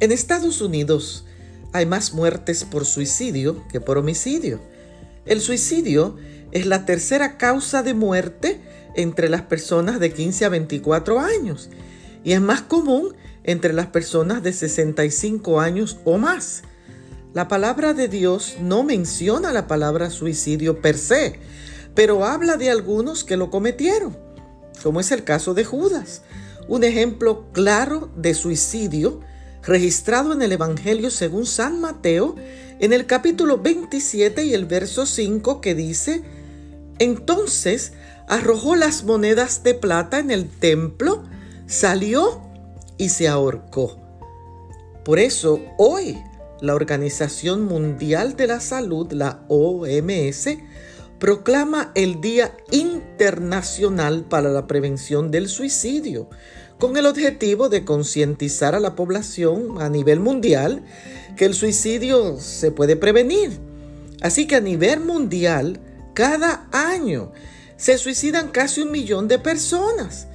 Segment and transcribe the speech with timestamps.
[0.00, 1.24] En Estados Unidos
[1.72, 4.60] hay más muertes por suicidio que por homicidio.
[5.26, 6.16] El suicidio
[6.52, 8.60] es la tercera causa de muerte
[8.94, 11.68] entre las personas de 15 a 24 años
[12.22, 16.62] y es más común entre las personas de 65 años o más.
[17.34, 21.40] La palabra de Dios no menciona la palabra suicidio per se,
[21.96, 24.16] pero habla de algunos que lo cometieron,
[24.82, 26.22] como es el caso de Judas,
[26.68, 29.20] un ejemplo claro de suicidio
[29.68, 32.34] registrado en el Evangelio según San Mateo,
[32.80, 36.22] en el capítulo 27 y el verso 5 que dice,
[36.98, 37.92] entonces
[38.28, 41.22] arrojó las monedas de plata en el templo,
[41.66, 42.40] salió
[42.96, 44.00] y se ahorcó.
[45.04, 46.18] Por eso hoy
[46.62, 50.48] la Organización Mundial de la Salud, la OMS,
[51.18, 56.30] proclama el Día Internacional para la Prevención del Suicidio,
[56.78, 60.84] con el objetivo de concientizar a la población a nivel mundial
[61.36, 63.58] que el suicidio se puede prevenir.
[64.20, 65.80] Así que a nivel mundial,
[66.14, 67.32] cada año
[67.76, 70.26] se suicidan casi un millón de personas.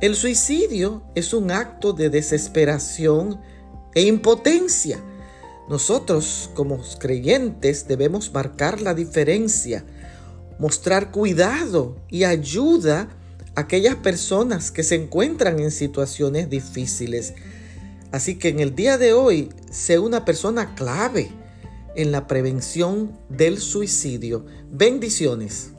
[0.00, 3.40] El suicidio es un acto de desesperación
[3.94, 4.98] e impotencia.
[5.68, 9.84] Nosotros como creyentes debemos marcar la diferencia,
[10.58, 13.08] mostrar cuidado y ayuda
[13.54, 17.34] aquellas personas que se encuentran en situaciones difíciles.
[18.10, 21.30] Así que en el día de hoy, sé una persona clave
[21.94, 24.46] en la prevención del suicidio.
[24.70, 25.70] Bendiciones.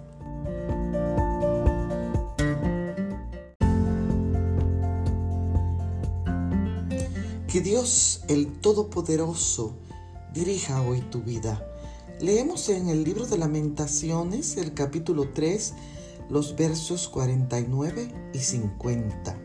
[7.48, 9.78] Que Dios el Todopoderoso
[10.34, 11.64] dirija hoy tu vida.
[12.20, 15.74] Leemos en el libro de lamentaciones el capítulo 3
[16.30, 19.38] los versos 49 y 50.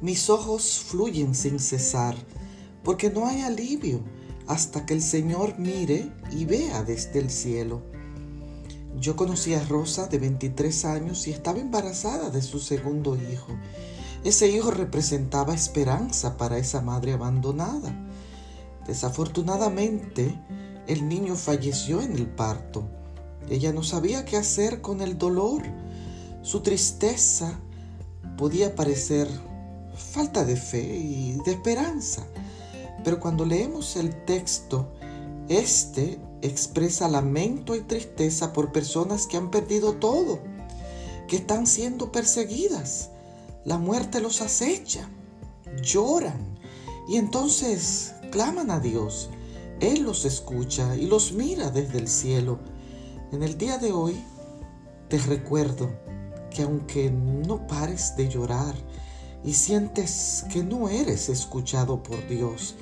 [0.00, 2.16] Mis ojos fluyen sin cesar,
[2.82, 4.02] porque no hay alivio
[4.46, 7.82] hasta que el Señor mire y vea desde el cielo.
[8.98, 13.52] Yo conocí a Rosa de 23 años y estaba embarazada de su segundo hijo.
[14.24, 17.92] Ese hijo representaba esperanza para esa madre abandonada.
[18.86, 20.38] Desafortunadamente,
[20.86, 22.88] el niño falleció en el parto.
[23.50, 25.62] Ella no sabía qué hacer con el dolor.
[26.42, 27.58] Su tristeza
[28.36, 29.28] podía parecer
[29.96, 32.26] falta de fe y de esperanza.
[33.04, 34.92] Pero cuando leemos el texto,
[35.48, 40.40] este expresa lamento y tristeza por personas que han perdido todo,
[41.28, 43.10] que están siendo perseguidas.
[43.64, 45.08] La muerte los acecha,
[45.82, 46.58] lloran
[47.08, 49.30] y entonces claman a Dios.
[49.80, 52.58] Él los escucha y los mira desde el cielo
[53.32, 54.22] en el día de hoy
[55.08, 55.90] te recuerdo
[56.50, 58.74] que aunque no pares de llorar
[59.42, 62.76] y sientes que no eres escuchado por Dios,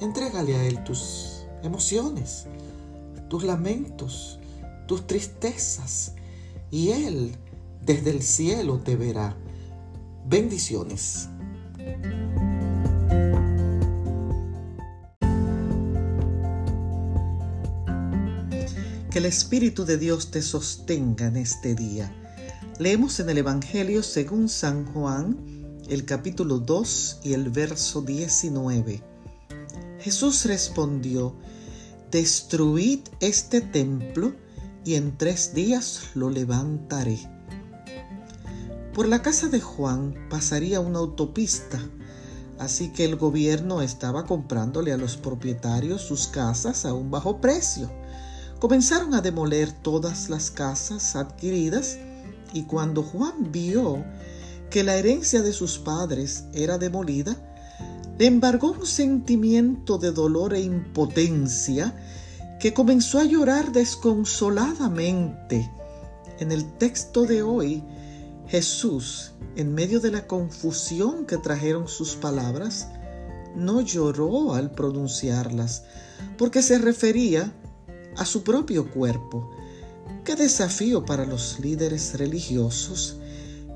[0.00, 2.46] entrégale a Él tus emociones,
[3.28, 4.40] tus lamentos,
[4.86, 6.14] tus tristezas
[6.72, 7.36] y Él
[7.80, 9.36] desde el cielo te verá.
[10.26, 11.28] Bendiciones.
[19.18, 22.14] Que el Espíritu de Dios te sostenga en este día.
[22.78, 25.36] Leemos en el Evangelio según San Juan,
[25.88, 29.02] el capítulo 2 y el verso 19.
[29.98, 31.34] Jesús respondió,
[32.12, 34.36] Destruid este templo
[34.84, 37.18] y en tres días lo levantaré.
[38.94, 41.80] Por la casa de Juan pasaría una autopista,
[42.60, 47.90] así que el gobierno estaba comprándole a los propietarios sus casas a un bajo precio
[48.58, 51.96] Comenzaron a demoler todas las casas adquiridas
[52.52, 54.04] y cuando Juan vio
[54.68, 57.36] que la herencia de sus padres era demolida,
[58.18, 61.94] le embargó un sentimiento de dolor e impotencia
[62.58, 65.70] que comenzó a llorar desconsoladamente.
[66.40, 67.84] En el texto de hoy,
[68.48, 72.88] Jesús, en medio de la confusión que trajeron sus palabras,
[73.54, 75.84] no lloró al pronunciarlas,
[76.36, 77.52] porque se refería
[78.18, 79.50] a su propio cuerpo.
[80.24, 83.16] Qué desafío para los líderes religiosos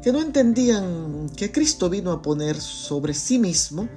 [0.03, 3.89] que no entendían que Cristo vino a poner sobre sí mismo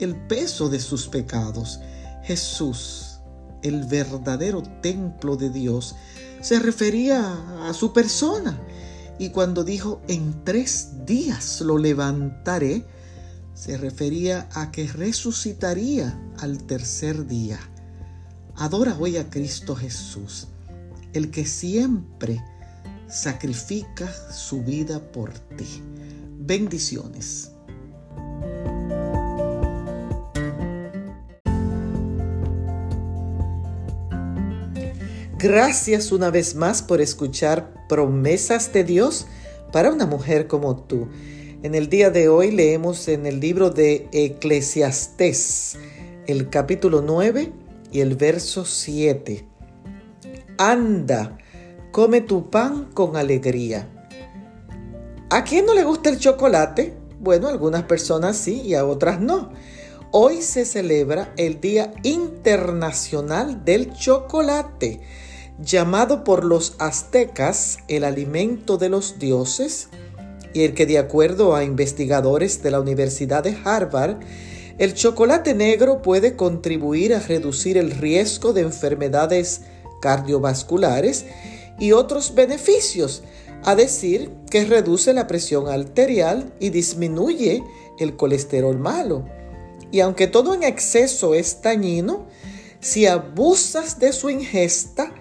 [0.00, 1.80] el peso de sus pecados.
[2.22, 3.18] Jesús,
[3.62, 5.94] el verdadero templo de Dios,
[6.40, 8.58] se refería a su persona.
[9.18, 12.86] Y cuando dijo, en tres días lo levantaré,
[13.52, 17.60] se refería a que resucitaría al tercer día.
[18.60, 20.46] Adora hoy a Cristo Jesús,
[21.14, 22.44] el que siempre
[23.08, 25.82] sacrifica su vida por ti.
[26.38, 27.52] Bendiciones.
[35.38, 39.26] Gracias una vez más por escuchar promesas de Dios
[39.72, 41.08] para una mujer como tú.
[41.62, 45.78] En el día de hoy leemos en el libro de Eclesiastés,
[46.26, 49.46] el capítulo 9 y el verso 7.
[50.58, 51.38] Anda,
[51.90, 53.88] come tu pan con alegría.
[55.30, 56.96] ¿A quién no le gusta el chocolate?
[57.20, 59.52] Bueno, a algunas personas sí y a otras no.
[60.12, 65.00] Hoy se celebra el Día Internacional del Chocolate
[65.62, 69.88] llamado por los aztecas el alimento de los dioses,
[70.52, 74.16] y el que de acuerdo a investigadores de la Universidad de Harvard,
[74.80, 79.60] el chocolate negro puede contribuir a reducir el riesgo de enfermedades
[80.00, 81.26] cardiovasculares
[81.78, 83.22] y otros beneficios,
[83.62, 87.62] a decir que reduce la presión arterial y disminuye
[87.98, 89.26] el colesterol malo.
[89.90, 92.24] Y aunque todo en exceso es dañino,
[92.80, 95.12] si abusas de su ingesta,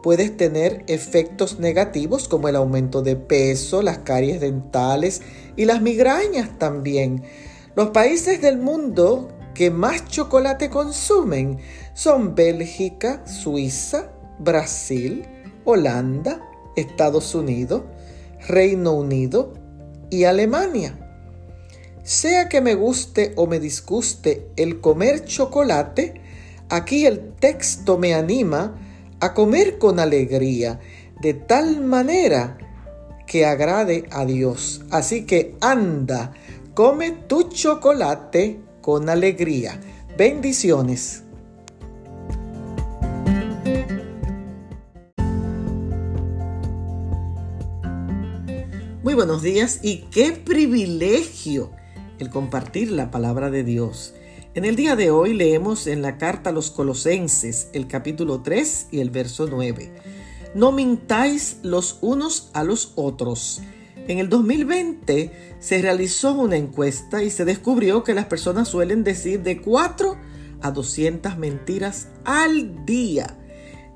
[0.00, 5.22] puedes tener efectos negativos como el aumento de peso, las caries dentales
[5.56, 7.24] y las migrañas también.
[7.78, 11.60] Los países del mundo que más chocolate consumen
[11.94, 14.10] son Bélgica, Suiza,
[14.40, 15.24] Brasil,
[15.64, 16.40] Holanda,
[16.74, 17.82] Estados Unidos,
[18.48, 19.54] Reino Unido
[20.10, 20.98] y Alemania.
[22.02, 26.20] Sea que me guste o me disguste el comer chocolate,
[26.70, 28.76] aquí el texto me anima
[29.20, 30.80] a comer con alegría,
[31.20, 32.58] de tal manera
[33.28, 34.82] que agrade a Dios.
[34.90, 36.32] Así que anda,
[36.78, 39.80] come tu chocolate con alegría.
[40.16, 41.24] Bendiciones.
[49.02, 51.72] Muy buenos días y qué privilegio
[52.20, 54.14] el compartir la palabra de Dios.
[54.54, 58.86] En el día de hoy leemos en la carta a los Colosenses el capítulo 3
[58.92, 59.90] y el verso 9.
[60.54, 63.62] No mintáis los unos a los otros.
[64.08, 69.42] En el 2020 se realizó una encuesta y se descubrió que las personas suelen decir
[69.42, 70.16] de 4
[70.62, 73.36] a 200 mentiras al día.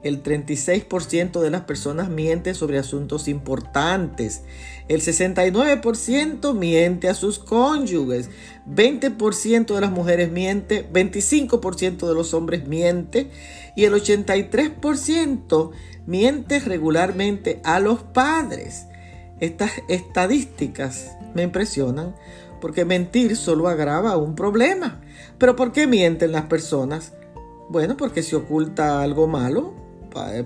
[0.03, 4.43] El 36% de las personas miente sobre asuntos importantes.
[4.89, 8.29] El 69% miente a sus cónyuges.
[8.69, 10.87] 20% de las mujeres miente.
[10.93, 13.31] 25% de los hombres miente.
[13.77, 15.71] Y el 83%
[16.05, 18.87] miente regularmente a los padres.
[19.43, 22.15] Estas estadísticas me impresionan
[22.61, 25.01] porque mentir solo agrava un problema.
[25.37, 27.13] Pero ¿por qué mienten las personas?
[27.69, 29.75] Bueno, porque se oculta algo malo,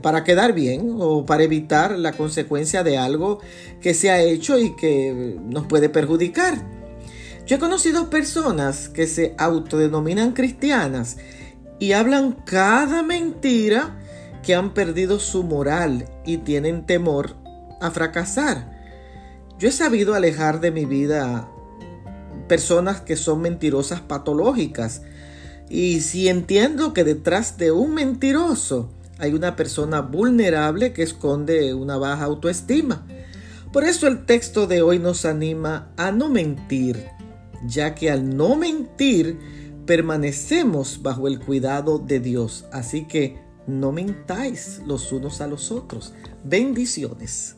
[0.01, 3.41] para quedar bien o para evitar la consecuencia de algo
[3.83, 6.55] que se ha hecho y que nos puede perjudicar.
[7.45, 11.19] Yo he conocido personas que se autodenominan cristianas
[11.79, 13.99] y hablan cada mentira
[14.43, 17.37] que han perdido su moral y tienen temor
[17.83, 18.76] a fracasar.
[19.59, 21.49] Yo he sabido alejar de mi vida
[22.47, 25.03] personas que son mentirosas patológicas.
[25.69, 31.97] Y si entiendo que detrás de un mentiroso hay una persona vulnerable que esconde una
[31.97, 33.07] baja autoestima.
[33.73, 37.07] Por eso el texto de hoy nos anima a no mentir,
[37.67, 39.39] ya que al no mentir
[39.87, 42.67] permanecemos bajo el cuidado de Dios.
[42.73, 46.13] Así que no mentáis los unos a los otros.
[46.45, 47.57] Bendiciones.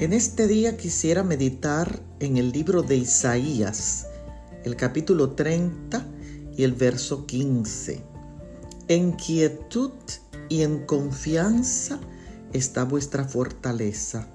[0.00, 4.06] En este día quisiera meditar en el libro de Isaías,
[4.62, 6.06] el capítulo 30
[6.56, 8.04] y el verso 15.
[8.86, 9.90] En quietud
[10.48, 11.98] y en confianza
[12.52, 14.28] está vuestra fortaleza.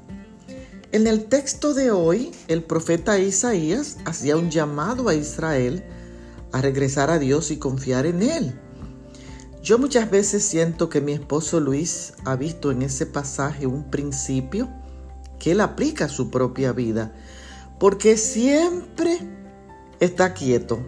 [0.92, 5.82] En el texto de hoy, el profeta Isaías hacía un llamado a Israel
[6.52, 8.60] a regresar a Dios y confiar en Él.
[9.64, 14.83] Yo muchas veces siento que mi esposo Luis ha visto en ese pasaje un principio
[15.44, 17.12] que él aplica a su propia vida,
[17.78, 19.20] porque siempre
[20.00, 20.80] está quieto.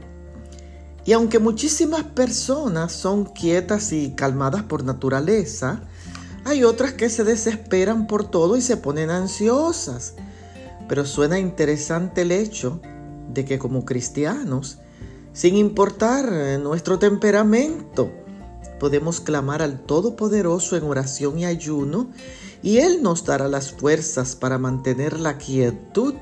[1.03, 5.81] Y aunque muchísimas personas son quietas y calmadas por naturaleza,
[6.45, 10.13] hay otras que se desesperan por todo y se ponen ansiosas.
[10.87, 12.79] Pero suena interesante el hecho
[13.33, 14.77] de que como cristianos,
[15.33, 16.31] sin importar
[16.61, 18.09] nuestro temperamento,
[18.85, 22.11] podemos clamar al Todopoderoso en oración y ayuno
[22.61, 26.13] y Él nos dará las fuerzas para mantener la quietud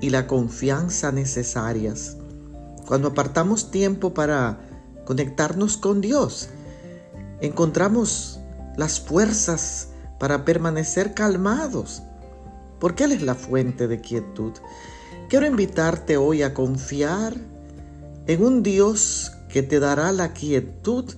[0.00, 2.16] y la confianza necesarias.
[2.88, 4.58] Cuando apartamos tiempo para
[5.04, 6.48] conectarnos con Dios,
[7.40, 8.40] encontramos
[8.76, 12.02] las fuerzas para permanecer calmados,
[12.80, 14.54] porque Él es la fuente de quietud.
[15.28, 17.36] Quiero invitarte hoy a confiar,
[18.26, 21.14] en un Dios que te dará la quietud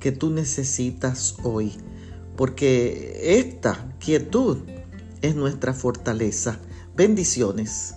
[0.00, 1.72] que tú necesitas hoy,
[2.36, 4.58] porque esta quietud
[5.22, 6.58] es nuestra fortaleza.
[6.94, 7.94] Bendiciones.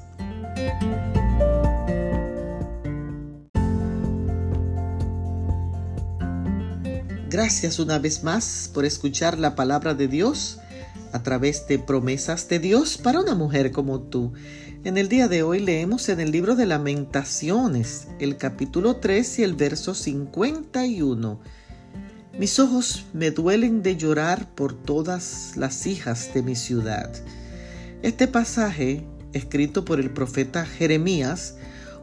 [7.29, 10.59] Gracias una vez más por escuchar la palabra de Dios
[11.13, 14.33] a través de promesas de Dios para una mujer como tú.
[14.83, 19.43] En el día de hoy leemos en el libro de lamentaciones, el capítulo 3 y
[19.43, 21.39] el verso 51.
[22.41, 27.13] Mis ojos me duelen de llorar por todas las hijas de mi ciudad.
[28.01, 31.57] Este pasaje, escrito por el profeta Jeremías,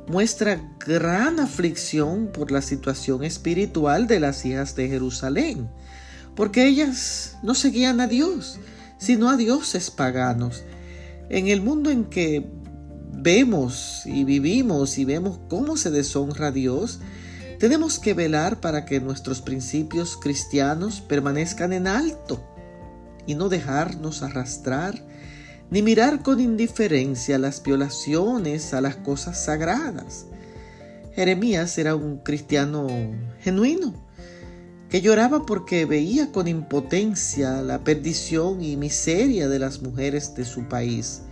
[0.07, 5.69] muestra gran aflicción por la situación espiritual de las hijas de Jerusalén,
[6.37, 8.61] porque ellas no seguían a Dios,
[8.97, 10.63] sino a dioses paganos.
[11.31, 12.49] En el mundo en que
[13.13, 17.01] vemos y vivimos y vemos cómo se deshonra a Dios,
[17.59, 22.43] tenemos que velar para que nuestros principios cristianos permanezcan en alto
[23.27, 25.03] y no dejarnos arrastrar
[25.71, 30.27] ni mirar con indiferencia las violaciones a las cosas sagradas.
[31.15, 32.87] Jeremías era un cristiano
[33.41, 33.93] genuino,
[34.89, 40.69] que lloraba porque veía con impotencia la perdición y miseria de las mujeres de su
[40.69, 41.23] país,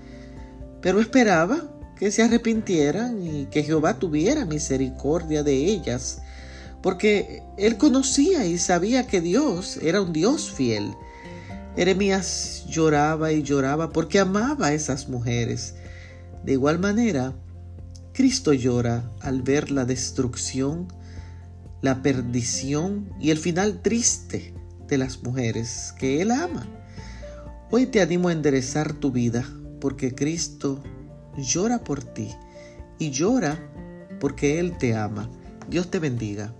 [0.82, 6.20] pero esperaba que se arrepintieran y que Jehová tuviera misericordia de ellas,
[6.82, 10.94] porque él conocía y sabía que Dios era un Dios fiel
[11.76, 15.74] Jeremías lloraba y lloraba porque amaba a esas mujeres.
[16.42, 17.34] De igual manera,
[18.14, 20.88] Cristo llora al ver la destrucción,
[21.82, 24.54] la perdición y el final triste
[24.88, 26.66] de las mujeres que Él ama.
[27.70, 29.44] Hoy te animo a enderezar tu vida
[29.78, 30.82] porque Cristo
[31.36, 32.34] llora por ti
[32.98, 33.58] y llora
[34.20, 35.28] porque Él te ama.
[35.68, 36.54] Dios te bendiga.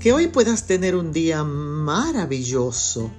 [0.00, 3.10] Que hoy puedas tener un día maravilloso.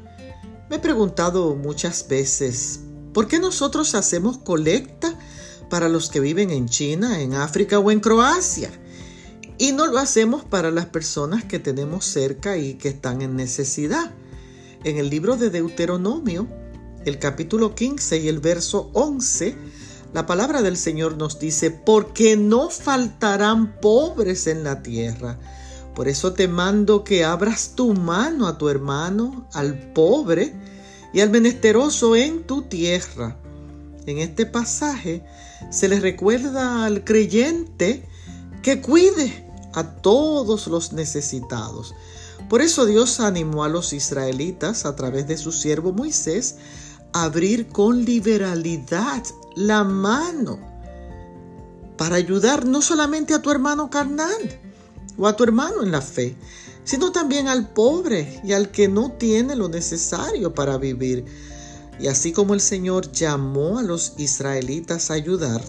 [0.69, 2.79] Me he preguntado muchas veces,
[3.13, 5.13] ¿por qué nosotros hacemos colecta
[5.69, 8.71] para los que viven en China, en África o en Croacia?
[9.61, 14.11] Y no lo hacemos para las personas que tenemos cerca y que están en necesidad.
[14.83, 16.47] En el libro de Deuteronomio,
[17.05, 19.55] el capítulo 15 y el verso 11,
[20.13, 25.37] la palabra del Señor nos dice, porque no faltarán pobres en la tierra
[25.95, 30.53] por eso te mando que abras tu mano a tu hermano, al pobre
[31.13, 33.37] y al menesteroso en tu tierra.
[34.05, 35.23] En este pasaje
[35.69, 38.07] se le recuerda al creyente
[38.63, 41.93] que cuide a todos los necesitados.
[42.49, 46.55] Por eso Dios animó a los israelitas a través de su siervo Moisés
[47.13, 49.23] a abrir con liberalidad
[49.55, 50.59] la mano
[51.97, 54.59] para ayudar no solamente a tu hermano carnal,
[55.17, 56.35] o a tu hermano en la fe,
[56.83, 61.25] sino también al pobre y al que no tiene lo necesario para vivir.
[61.99, 65.61] Y así como el Señor llamó a los israelitas a ayudar,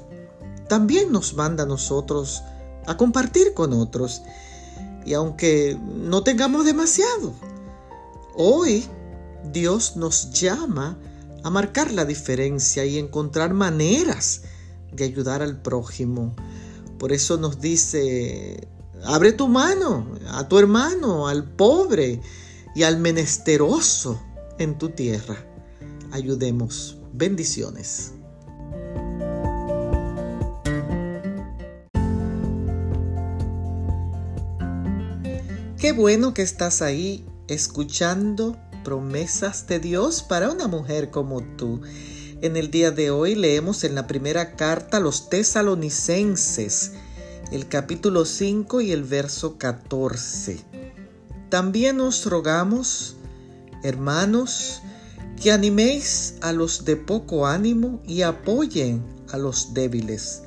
[0.68, 2.42] también nos manda a nosotros
[2.86, 4.22] a compartir con otros.
[5.04, 7.32] Y aunque no tengamos demasiado,
[8.34, 8.84] hoy
[9.52, 10.98] Dios nos llama
[11.42, 14.42] a marcar la diferencia y encontrar maneras
[14.92, 16.34] de ayudar al prójimo.
[16.98, 18.68] Por eso nos dice
[19.04, 22.20] Abre tu mano a tu hermano, al pobre
[22.74, 24.20] y al menesteroso
[24.58, 25.36] en tu tierra.
[26.12, 26.98] Ayudemos.
[27.12, 28.12] Bendiciones.
[35.82, 41.80] Qué bueno que estás ahí escuchando promesas de Dios para una mujer como tú.
[42.40, 46.92] En el día de hoy leemos en la primera carta a los tesalonicenses
[47.50, 50.60] el capítulo 5 y el verso 14.
[51.48, 53.16] También os rogamos,
[53.82, 54.82] hermanos,
[55.42, 60.41] que animéis a los de poco ánimo y apoyen a los débiles.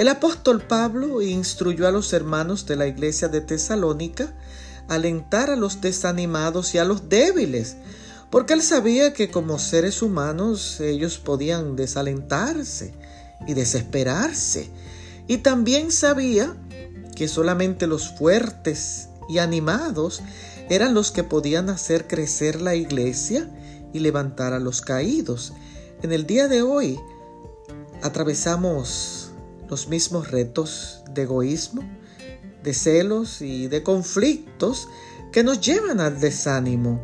[0.00, 4.32] El apóstol Pablo instruyó a los hermanos de la iglesia de Tesalónica
[4.88, 7.76] a alentar a los desanimados y a los débiles,
[8.30, 12.94] porque él sabía que como seres humanos ellos podían desalentarse
[13.46, 14.70] y desesperarse
[15.28, 16.56] y también sabía
[17.14, 20.22] que solamente los fuertes y animados
[20.70, 23.50] eran los que podían hacer crecer la iglesia
[23.92, 25.52] y levantar a los caídos.
[26.00, 26.98] En el día de hoy
[28.00, 29.19] atravesamos
[29.70, 31.82] los mismos retos de egoísmo,
[32.62, 34.88] de celos y de conflictos
[35.32, 37.00] que nos llevan al desánimo.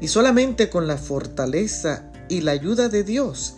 [0.00, 3.54] Y solamente con la fortaleza y la ayuda de Dios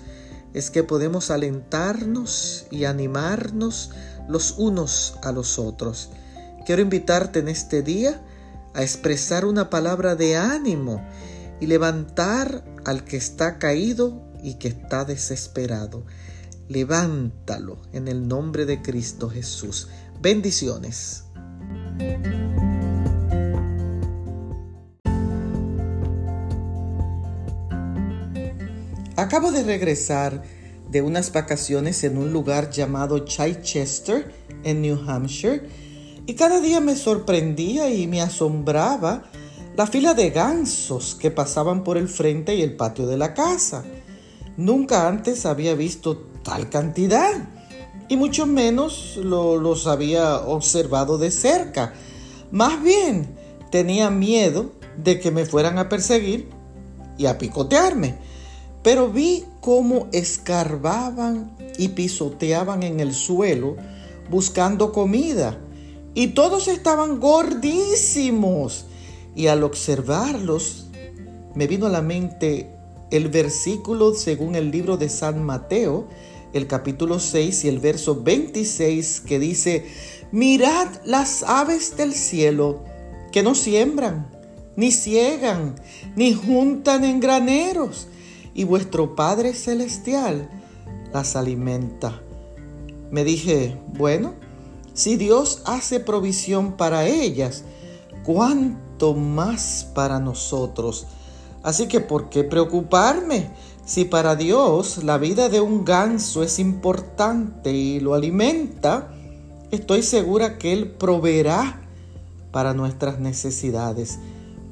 [0.54, 3.90] es que podemos alentarnos y animarnos
[4.28, 6.10] los unos a los otros.
[6.64, 8.22] Quiero invitarte en este día
[8.72, 11.04] a expresar una palabra de ánimo
[11.60, 16.04] y levantar al que está caído y que está desesperado.
[16.68, 19.88] Levántalo en el nombre de Cristo Jesús.
[20.22, 21.24] Bendiciones.
[29.16, 30.42] Acabo de regresar
[30.90, 34.32] de unas vacaciones en un lugar llamado Chichester,
[34.64, 35.68] en New Hampshire,
[36.26, 39.24] y cada día me sorprendía y me asombraba
[39.76, 43.84] la fila de gansos que pasaban por el frente y el patio de la casa.
[44.56, 47.32] Nunca antes había visto tal cantidad
[48.08, 51.94] y mucho menos los había observado de cerca.
[52.52, 53.36] Más bien
[53.72, 56.48] tenía miedo de que me fueran a perseguir
[57.18, 58.18] y a picotearme
[58.84, 63.76] pero vi cómo escarbaban y pisoteaban en el suelo
[64.30, 65.58] buscando comida.
[66.12, 68.84] Y todos estaban gordísimos.
[69.34, 70.88] Y al observarlos,
[71.54, 72.76] me vino a la mente
[73.10, 76.06] el versículo según el libro de San Mateo,
[76.54, 79.86] el capítulo 6 y el verso 26, que dice,
[80.30, 82.84] mirad las aves del cielo,
[83.32, 84.30] que no siembran,
[84.76, 85.74] ni ciegan,
[86.14, 88.06] ni juntan en graneros
[88.54, 90.48] y vuestro Padre Celestial
[91.12, 92.22] las alimenta.
[93.10, 94.34] Me dije, bueno,
[94.94, 97.64] si Dios hace provisión para ellas,
[98.22, 101.08] ¿cuánto más para nosotros?
[101.64, 103.50] Así que, ¿por qué preocuparme?
[103.86, 109.12] Si para Dios la vida de un ganso es importante y lo alimenta,
[109.70, 111.82] estoy segura que Él proveerá
[112.50, 114.18] para nuestras necesidades.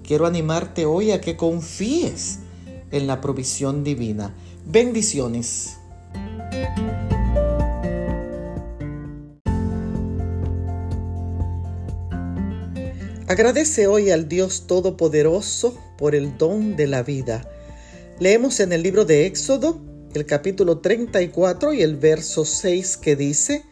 [0.03, 2.38] Quiero animarte hoy a que confíes
[2.90, 4.35] en la provisión divina.
[4.64, 5.77] Bendiciones.
[13.29, 17.46] Agradece hoy al Dios Todopoderoso por el don de la vida.
[18.20, 19.81] Leemos en el libro de Éxodo,
[20.14, 23.64] el capítulo 34 y el verso 6 que dice,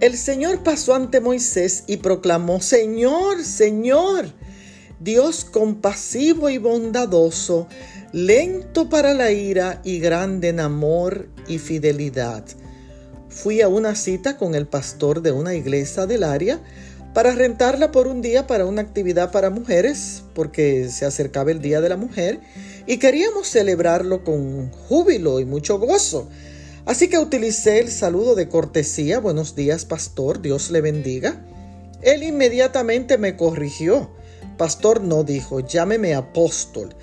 [0.00, 4.26] El Señor pasó ante Moisés y proclamó, Señor, Señor,
[5.00, 7.66] Dios compasivo y bondadoso,
[8.12, 12.44] lento para la ira y grande en amor y fidelidad.
[13.30, 16.60] Fui a una cita con el pastor de una iglesia del área
[17.14, 21.80] para rentarla por un día para una actividad para mujeres, porque se acercaba el Día
[21.80, 22.40] de la Mujer
[22.86, 26.28] y queríamos celebrarlo con júbilo y mucho gozo.
[26.84, 31.44] Así que utilicé el saludo de cortesía, buenos días pastor, Dios le bendiga.
[32.02, 34.10] Él inmediatamente me corrigió.
[34.58, 36.94] Pastor no dijo, llámeme apóstol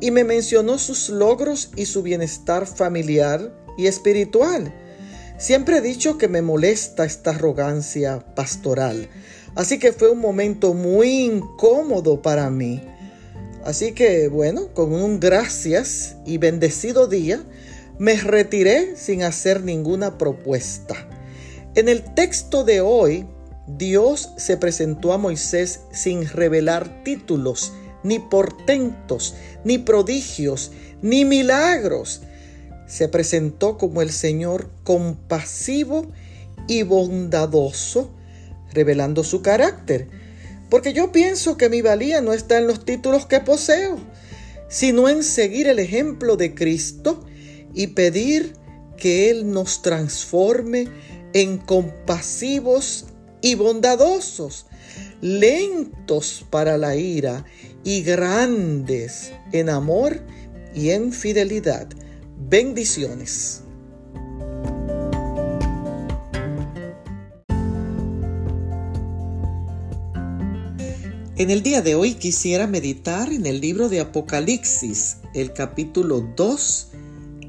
[0.00, 4.74] y me mencionó sus logros y su bienestar familiar y espiritual.
[5.38, 9.08] Siempre he dicho que me molesta esta arrogancia pastoral,
[9.54, 12.82] así que fue un momento muy incómodo para mí.
[13.64, 17.42] Así que bueno, con un gracias y bendecido día,
[17.98, 20.94] me retiré sin hacer ninguna propuesta.
[21.74, 23.26] En el texto de hoy,
[23.66, 32.22] Dios se presentó a Moisés sin revelar títulos ni portentos, ni prodigios, ni milagros.
[32.86, 36.06] Se presentó como el Señor compasivo
[36.66, 38.10] y bondadoso,
[38.72, 40.08] revelando su carácter.
[40.70, 43.98] Porque yo pienso que mi valía no está en los títulos que poseo,
[44.68, 47.24] sino en seguir el ejemplo de Cristo
[47.74, 48.54] y pedir
[48.96, 50.88] que Él nos transforme
[51.32, 53.06] en compasivos
[53.40, 54.66] y bondadosos,
[55.20, 57.44] lentos para la ira
[57.82, 60.20] y grandes en amor
[60.74, 61.88] y en fidelidad.
[62.38, 63.62] Bendiciones.
[71.40, 76.88] En el día de hoy quisiera meditar en el libro de Apocalipsis, el capítulo 2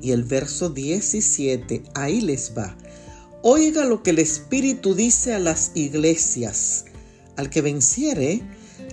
[0.02, 1.84] y el verso 17.
[1.94, 2.78] Ahí les va.
[3.44, 6.86] Oiga lo que el Espíritu dice a las iglesias.
[7.36, 8.42] Al que venciere,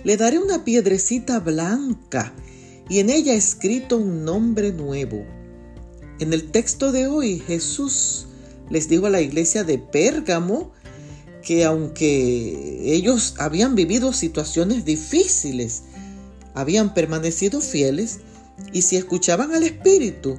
[0.03, 2.33] le daré una piedrecita blanca
[2.89, 5.25] y en ella escrito un nombre nuevo.
[6.19, 8.27] En el texto de hoy Jesús
[8.69, 10.73] les dijo a la iglesia de Pérgamo
[11.43, 15.83] que aunque ellos habían vivido situaciones difíciles,
[16.53, 18.19] habían permanecido fieles
[18.73, 20.37] y si escuchaban al Espíritu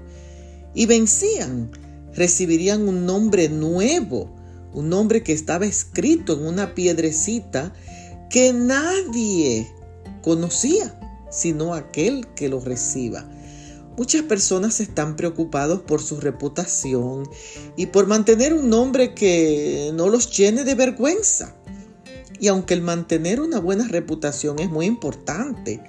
[0.75, 1.71] y vencían,
[2.15, 4.31] recibirían un nombre nuevo,
[4.73, 7.73] un nombre que estaba escrito en una piedrecita
[8.29, 9.69] que nadie
[10.23, 10.99] conocía,
[11.31, 13.29] sino aquel que lo reciba.
[14.01, 17.29] Muchas personas están preocupados por su reputación
[17.77, 21.55] y por mantener un nombre que no los llene de vergüenza.
[22.41, 25.83] Y aunque el mantener una buena reputación es muy importante,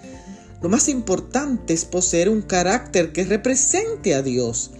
[0.61, 4.71] lo más importante es poseer un carácter que represente a Dios.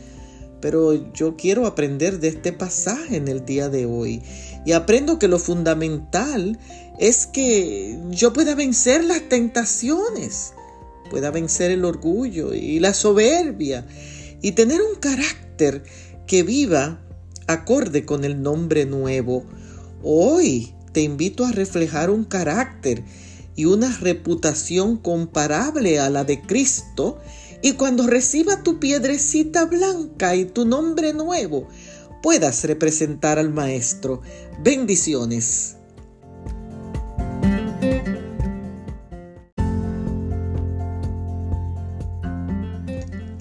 [0.60, 4.22] Pero yo quiero aprender de este pasaje en el día de hoy
[4.66, 6.60] y aprendo que lo fundamental
[7.00, 10.52] es que yo pueda vencer las tentaciones
[11.12, 13.86] pueda vencer el orgullo y la soberbia
[14.42, 15.84] y tener un carácter
[16.26, 17.02] que viva
[17.48, 19.46] acorde con el nombre nuevo.
[20.02, 23.04] Hoy te invito a reflejar un carácter
[23.58, 27.20] y una reputación comparable a la de Cristo
[27.62, 31.68] y cuando reciba tu piedrecita blanca y tu nombre nuevo,
[32.24, 34.22] puedas representar al Maestro.
[34.64, 35.76] Bendiciones.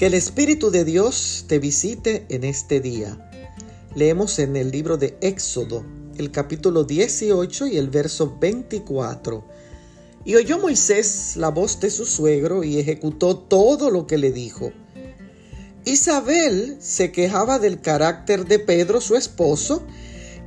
[0.01, 3.31] Que el Espíritu de Dios te visite en este día.
[3.95, 5.85] Leemos en el libro de Éxodo,
[6.17, 9.45] el capítulo 18 y el verso 24.
[10.25, 14.73] Y oyó Moisés la voz de su suegro y ejecutó todo lo que le dijo.
[15.85, 19.83] Isabel se quejaba del carácter de Pedro, su esposo,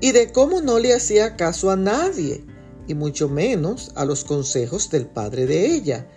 [0.02, 2.44] y de cómo no le hacía caso a nadie,
[2.88, 6.08] y mucho menos a los consejos del padre de ella.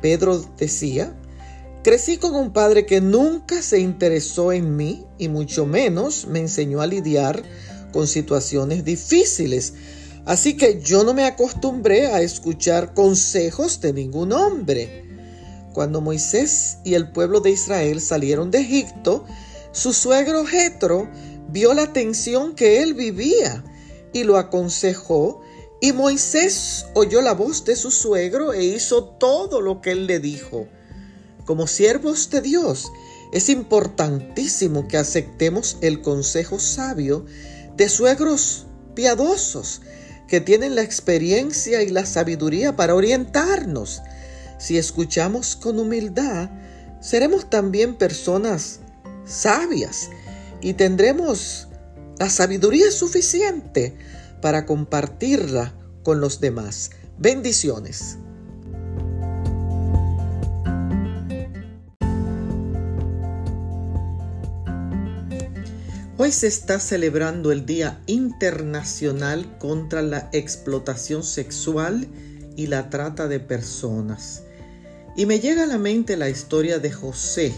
[0.00, 1.19] Pedro decía,
[1.82, 6.82] Crecí con un padre que nunca se interesó en mí y mucho menos me enseñó
[6.82, 7.42] a lidiar
[7.90, 9.72] con situaciones difíciles.
[10.26, 15.06] Así que yo no me acostumbré a escuchar consejos de ningún hombre.
[15.72, 19.24] Cuando Moisés y el pueblo de Israel salieron de Egipto,
[19.72, 21.08] su suegro Jetro
[21.48, 23.64] vio la tensión que él vivía
[24.12, 25.40] y lo aconsejó
[25.80, 30.20] y Moisés oyó la voz de su suegro e hizo todo lo que él le
[30.20, 30.68] dijo.
[31.50, 32.92] Como siervos de Dios,
[33.32, 37.26] es importantísimo que aceptemos el consejo sabio
[37.76, 39.80] de suegros piadosos
[40.28, 44.00] que tienen la experiencia y la sabiduría para orientarnos.
[44.60, 46.50] Si escuchamos con humildad,
[47.00, 48.78] seremos también personas
[49.24, 50.08] sabias
[50.60, 51.66] y tendremos
[52.20, 53.96] la sabiduría suficiente
[54.40, 56.92] para compartirla con los demás.
[57.18, 58.18] Bendiciones.
[66.22, 72.06] Hoy se está celebrando el Día Internacional contra la Explotación Sexual
[72.56, 74.42] y la Trata de Personas.
[75.16, 77.54] Y me llega a la mente la historia de José,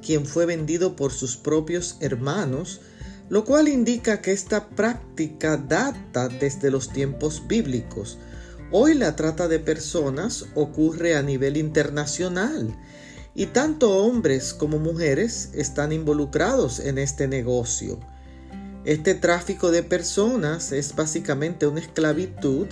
[0.00, 2.80] quien fue vendido por sus propios hermanos,
[3.28, 8.16] lo cual indica que esta práctica data desde los tiempos bíblicos.
[8.70, 12.74] Hoy la trata de personas ocurre a nivel internacional
[13.34, 17.98] y tanto hombres como mujeres están involucrados en este negocio.
[18.84, 22.66] Este tráfico de personas es básicamente una esclavitud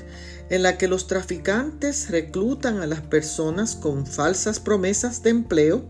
[0.50, 5.84] en la que los traficantes reclutan a las personas con falsas promesas de empleo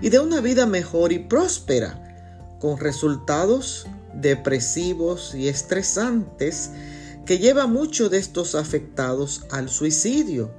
[0.00, 6.70] y de una vida mejor y próspera, con resultados depresivos y estresantes
[7.26, 10.50] que lleva a muchos de estos afectados al suicidio.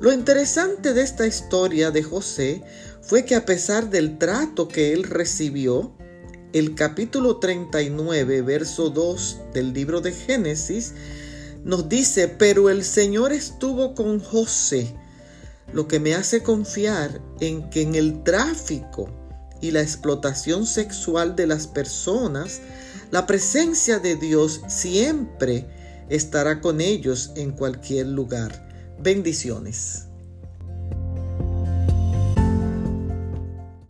[0.00, 2.62] Lo interesante de esta historia de José
[3.02, 5.92] fue que a pesar del trato que él recibió,
[6.52, 10.94] el capítulo 39, verso 2 del libro de Génesis,
[11.64, 14.94] nos dice, pero el Señor estuvo con José,
[15.72, 19.08] lo que me hace confiar en que en el tráfico
[19.60, 22.60] y la explotación sexual de las personas,
[23.10, 25.66] la presencia de Dios siempre
[26.08, 28.68] estará con ellos en cualquier lugar.
[29.00, 30.08] Bendiciones.